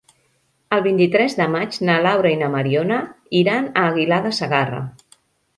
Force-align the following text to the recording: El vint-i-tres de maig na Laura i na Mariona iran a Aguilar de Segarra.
El 0.77 0.79
vint-i-tres 0.85 1.35
de 1.41 1.45
maig 1.57 1.77
na 1.89 1.99
Laura 2.07 2.33
i 2.37 2.39
na 2.41 2.49
Mariona 2.55 2.97
iran 3.43 3.71
a 3.83 3.87
Aguilar 3.91 4.23
de 4.29 4.37
Segarra. 4.39 4.85